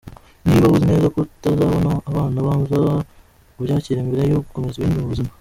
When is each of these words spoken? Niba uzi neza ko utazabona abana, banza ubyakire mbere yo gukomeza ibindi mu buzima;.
Niba 0.47 0.71
uzi 0.73 0.83
neza 0.91 1.07
ko 1.13 1.17
utazabona 1.27 1.91
abana, 2.09 2.37
banza 2.47 2.75
ubyakire 3.57 3.99
mbere 4.07 4.21
yo 4.25 4.41
gukomeza 4.45 4.77
ibindi 4.77 4.99
mu 4.99 5.11
buzima;. 5.11 5.31